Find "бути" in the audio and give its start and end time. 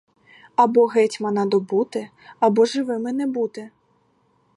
3.27-3.71